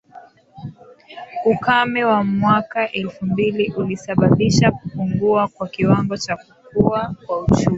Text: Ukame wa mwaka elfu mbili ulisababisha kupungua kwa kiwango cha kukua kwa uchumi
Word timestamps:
Ukame 1.51 2.03
wa 2.03 2.23
mwaka 2.23 2.91
elfu 2.91 3.25
mbili 3.25 3.73
ulisababisha 3.77 4.71
kupungua 4.71 5.47
kwa 5.47 5.67
kiwango 5.67 6.17
cha 6.17 6.35
kukua 6.37 7.15
kwa 7.25 7.39
uchumi 7.41 7.67